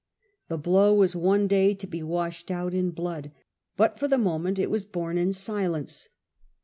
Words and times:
The 0.47 0.57
blow 0.57 0.95
was 0.95 1.15
one 1.15 1.45
day 1.47 1.75
to 1.75 1.85
be 1.85 2.01
washed 2.01 2.49
out 2.49 2.73
in 2.73 2.89
blood, 2.89 3.31
but 3.77 3.99
for 3.99 4.07
the 4.07 4.17
moment 4.17 4.57
it 4.57 4.71
was 4.71 4.83
borne 4.83 5.19
in 5.19 5.31
silence. 5.31 6.09